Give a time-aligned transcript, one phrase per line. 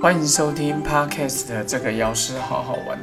[0.00, 2.96] 欢迎收听 Podcast 的这个药师好好玩，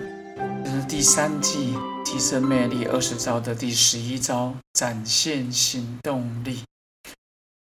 [0.63, 1.75] 这是第三季
[2.05, 6.63] 提升魅力二十招的第十一招，展现行动力。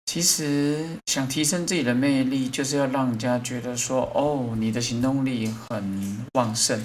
[0.07, 6.81] 其实想提升自己的魅力，就是要让人家觉得说，哦，你的行动力很旺盛。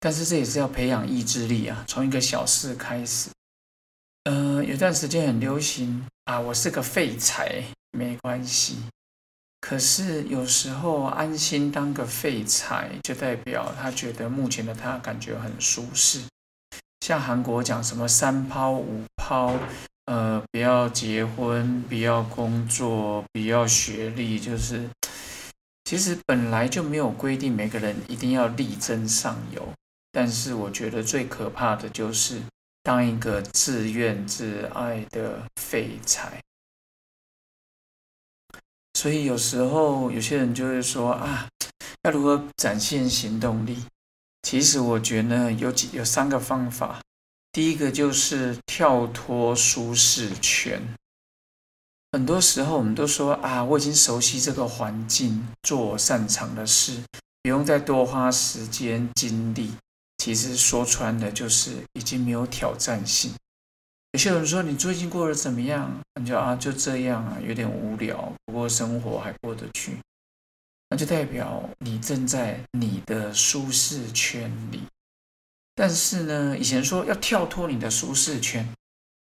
[0.00, 3.30] 但是这也是要培养意志力啊，从一个小事开始。
[4.24, 8.78] 呃，有段时间很流行啊，我是个废柴，没关系。
[9.68, 16.22] 可是有时候安心当个废柴，就代表他觉得目前的他感觉很舒适。
[17.04, 19.54] 像韩国讲什么三抛五抛，
[20.06, 24.88] 呃，不要结婚，不要工作，不要学历，就是
[25.84, 29.68] 其实本来就没有规定每个人一定要力争上游。
[30.10, 32.40] 但是我觉得最可怕的就是
[32.82, 36.40] 当一个自怨自艾的废柴。
[38.98, 41.46] 所以有时候有些人就会说啊，
[42.02, 43.84] 要如何展现行动力？
[44.42, 47.00] 其实我觉得有几有三个方法。
[47.52, 50.82] 第一个就是跳脱舒适圈。
[52.10, 57.00] 很多时候我们都说啊，我已经熟悉这个环境，做我擅长的事，
[57.44, 59.74] 不用再多花时间精力。
[60.16, 63.30] 其实说穿了就是已经没有挑战性。
[64.12, 66.00] 有些人说你最近过得怎么样？
[66.18, 69.98] 你就啊就这样啊，有点无聊，不过生活还过得去，
[70.88, 74.82] 那就代表你正在你的舒适圈里。
[75.74, 78.66] 但是呢，以前说要跳脱你的舒适圈，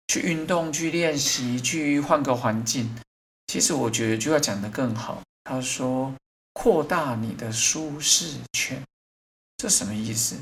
[0.08, 2.94] 去运动、去练习、去换个环境。
[3.46, 5.22] 其实我觉得就要讲得更好。
[5.44, 6.14] 他说
[6.52, 8.82] 扩大你的舒适圈，
[9.56, 10.36] 这什么意思？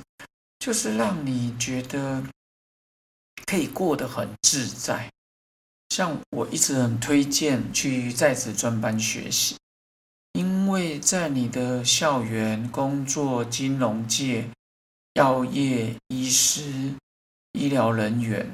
[0.59, 2.21] 就是让你觉得。
[3.47, 5.11] 可以过得很自在，
[5.91, 9.57] 像我一直很推荐去在职专班学习，
[10.33, 14.49] 因为在你的校园工作、金融界、
[15.15, 16.95] 药业、医师、
[17.53, 18.53] 医疗人员，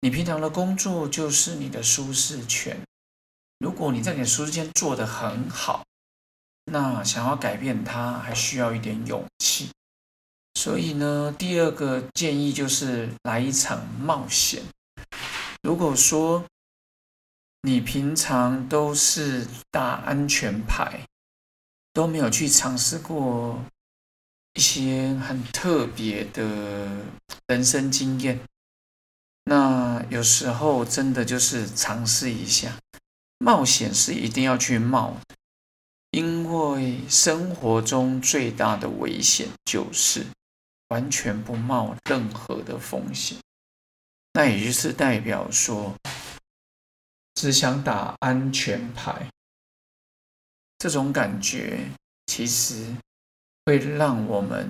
[0.00, 2.80] 你平常的工作就是你的舒适圈。
[3.58, 5.84] 如果你在你的舒适圈做得很好，
[6.64, 9.68] 那想要改变它，还需要一点勇气。
[10.62, 14.62] 所以呢，第二个建议就是来一场冒险。
[15.60, 16.44] 如果说
[17.62, 21.04] 你平常都是打安全牌，
[21.92, 23.58] 都没有去尝试过
[24.54, 26.88] 一些很特别的
[27.48, 28.38] 人生经验，
[29.46, 32.78] 那有时候真的就是尝试一下，
[33.38, 35.34] 冒险是一定要去冒的，
[36.12, 40.24] 因为生活中最大的危险就是。
[40.92, 43.38] 完全不冒任何的风险，
[44.34, 45.94] 那也就是代表说，
[47.34, 49.26] 只想打安全牌，
[50.76, 51.88] 这种感觉
[52.26, 52.94] 其实
[53.64, 54.68] 会让我们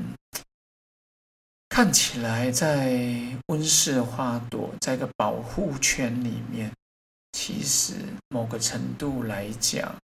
[1.68, 3.02] 看起来在
[3.48, 6.70] 温室花朵，在一个保护圈里面。
[7.32, 7.94] 其实
[8.28, 9.96] 某个程度来讲，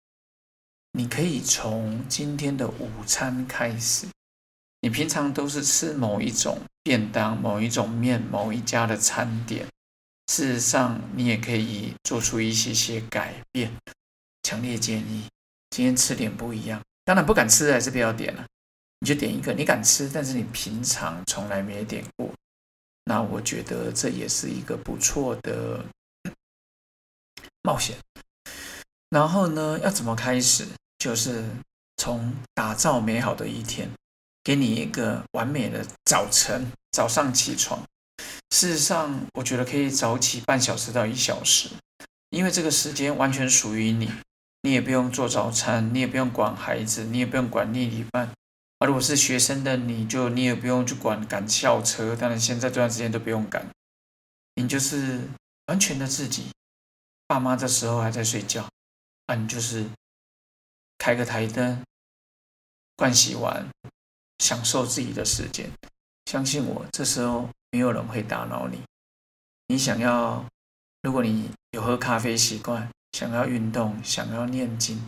[0.91, 4.09] 你可以从今天的午餐开始。
[4.89, 9.67] 你平常都是吃某一种便当、某一种面、某一家的餐点，
[10.29, 13.71] 事实上你也可以做出一些些改变。
[14.43, 15.25] 强烈建议
[15.69, 16.81] 今天吃点不一样。
[17.05, 18.47] 当然不敢吃的还是不要点了，
[19.01, 22.31] 你就点一个你敢吃，但是你平常从来没点过。
[23.05, 25.85] 那我觉得这也是一个不错的
[27.61, 27.95] 冒险。
[29.11, 30.67] 然后呢，要怎么开始？
[30.99, 31.45] 就是
[31.99, 33.91] 从打造美好的一天。
[34.49, 37.83] 给你一个完美的早晨，早上起床。
[38.49, 41.69] 事实上，我觉得可以早起半小时到一小时，
[42.31, 44.11] 因为这个时间完全属于你，
[44.63, 48.33] 你也不用做早餐，你也不用管孩子，你也不用管另一半。
[48.79, 53.69] 而如果是学生的你，就你也不用去管赶校车，当然现在这段时间都不用赶，
[54.55, 55.29] 你就是
[55.67, 56.47] 完全的自己。
[57.27, 58.67] 爸妈这时候还在睡觉，
[59.27, 59.85] 那，你就是
[60.97, 61.85] 开个台灯，
[62.97, 63.69] 盥洗完。
[64.39, 65.71] 享受自己的时间，
[66.27, 68.81] 相信我，这时候没有人会打扰你。
[69.67, 70.45] 你想要，
[71.03, 75.01] 如果你有喝咖啡习惯，想要运动，想要念经，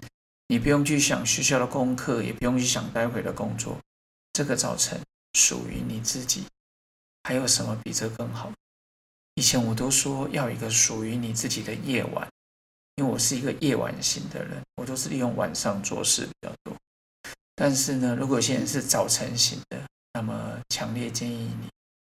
[0.49, 3.79] 你不用去想学校的功课，也不用去想待会的工作。
[4.33, 5.01] 这个早晨
[5.35, 6.45] 属于你自己，
[7.25, 8.53] 还有什么比这更好？
[9.37, 12.29] 以前我都说要一个属于你自己的夜晚，
[12.97, 16.77] 因为我是一个夜晚型的人，我都是利用晚上做事比较多。
[17.63, 19.83] 但是呢，如果现在是早晨型的，
[20.15, 21.69] 那么强烈建议你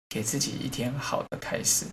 [0.08, 1.84] 给自己一天好的开始，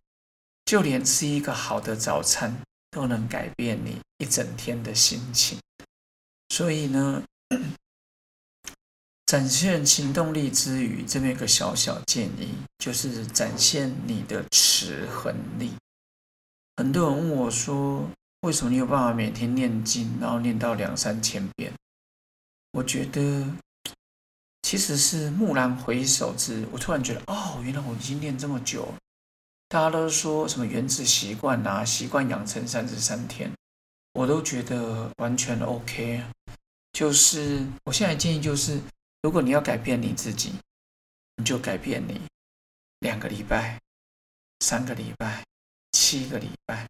[0.66, 2.56] 就连吃一个好的早餐
[2.92, 5.58] 都能改变你一整天的心情。
[6.50, 7.24] 所以呢，
[9.26, 15.72] 展现行动力之余，这边有个小小建议，就是展现你的持恒力。
[16.78, 18.08] 很多人问我说
[18.46, 21.74] ：“为什么你有办法每天念经，然后念到两三千遍？”
[22.72, 23.46] 我觉得
[24.62, 28.94] 其实是蓦然回首之，我突然觉得，哦，原来我已经练这么久。
[29.68, 33.52] 大家都说什么原子习惯啊，习惯养成三十三天，
[34.14, 36.24] 我都觉得完全 OK。
[36.94, 38.80] 就是我现在建议就是，
[39.22, 40.54] 如果你要改变你自己，
[41.38, 42.20] 你就改变你
[43.00, 43.80] 两个礼拜、
[44.60, 45.44] 三个礼拜。
[45.92, 46.88] 七个礼拜，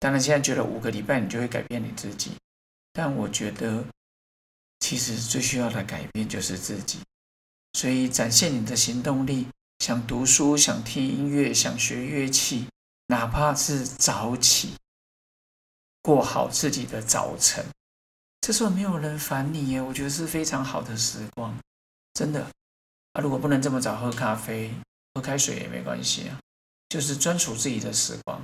[0.00, 2.32] 当然现在觉得五个礼拜你就会改变你自己，
[2.92, 3.84] 但我觉得
[4.80, 6.98] 其实最需要的改变就是自己。
[7.74, 9.46] 所以展现你的行动力，
[9.78, 12.66] 想读书、想听音乐、想学乐器，
[13.06, 14.74] 哪怕是早起，
[16.02, 17.64] 过好自己的早晨，
[18.40, 21.56] 这时候没有人烦你耶，我觉得是非常好的时光，
[22.14, 22.44] 真的。
[23.12, 24.72] 啊，如果不能这么早喝咖啡，
[25.14, 26.38] 喝开水也没关系啊。
[26.88, 28.42] 就是专属自己的时光，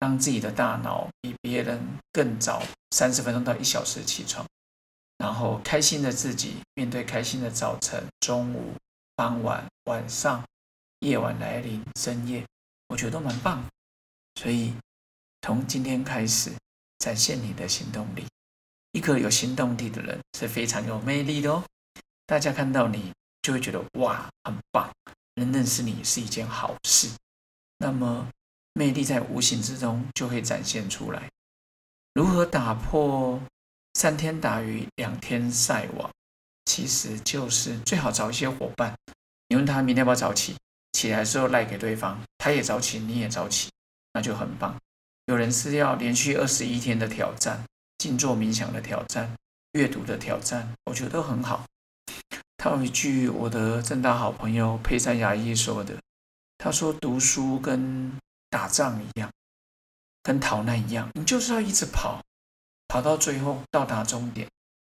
[0.00, 1.78] 让自己的大脑比别人
[2.10, 4.46] 更早三十分钟到一小时起床，
[5.22, 8.74] 然后开心的自己面对开心的早晨、中午、
[9.14, 10.42] 傍晚、晚上、
[10.98, 12.44] 夜晚来临、深夜，
[12.88, 13.64] 我觉得都蛮棒。
[14.34, 14.74] 所以
[15.42, 16.50] 从今天开始，
[16.98, 18.26] 展现你的行动力。
[18.90, 21.62] 一个有行动力的人是非常有魅力的哦。
[22.26, 24.90] 大家看到你就会觉得哇，很棒，
[25.36, 27.08] 能认识你是一件好事。
[27.78, 28.26] 那么，
[28.72, 31.30] 魅力在无形之中就会展现出来。
[32.12, 33.40] 如何打破
[34.02, 36.10] 三天打鱼两天晒网？
[36.64, 38.92] 其实就是最好找一些伙伴。
[39.48, 40.56] 你问他明天要不要早起，
[40.92, 43.70] 起来之后赖给对方，他也早起，你也早起，
[44.12, 44.76] 那就很棒。
[45.26, 47.64] 有人是要连续二十一天的挑战，
[47.98, 49.36] 静坐冥想的挑战，
[49.74, 51.64] 阅读的挑战，我觉得都很好。
[52.56, 55.96] 他有一句我的正大好朋友佩珊牙医说的。
[56.58, 58.10] 他说：“读书跟
[58.50, 59.30] 打仗一样，
[60.24, 62.20] 跟逃难一样，你就是要一直跑，
[62.92, 64.46] 跑到最后到达终点。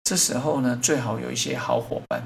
[0.04, 2.22] 这时候呢，最好有一些好伙伴，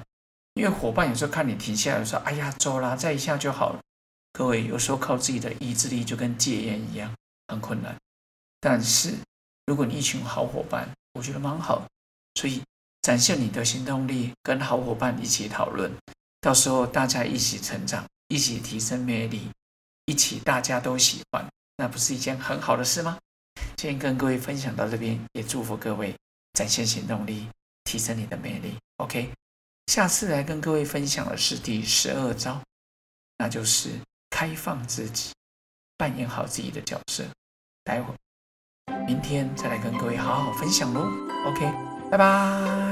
[0.54, 3.78] 因为伙伴有时候看你停下来说：‘哎呀，走啦，再一下就好了。’
[4.34, 7.14] 各位有时候靠自己的意志力就跟戒烟一样，
[7.46, 7.94] 很困难。
[8.58, 9.14] 但是
[9.66, 11.86] 如果你一群好伙伴，我觉得蛮好。
[12.34, 12.60] 所以
[13.02, 15.88] 展现你的行动力，跟好伙伴一起讨论，
[16.40, 19.50] 到时候大家一起成长。”一起提升魅力，
[20.04, 21.44] 一起大家都喜欢，
[21.76, 23.18] 那不是一件很好的事吗？
[23.80, 26.14] 先跟各位分享到这边，也祝福各位
[26.52, 27.48] 展现行动力，
[27.84, 28.76] 提升你的魅力。
[28.98, 29.32] OK，
[29.86, 32.60] 下次来跟各位分享的是第十二招，
[33.38, 33.88] 那就是
[34.28, 35.32] 开放自己，
[35.96, 37.24] 扮演好自己的角色。
[37.82, 38.14] 待会
[39.06, 41.00] 明天再来跟各位好好分享喽。
[41.46, 41.64] OK，
[42.10, 42.89] 拜拜。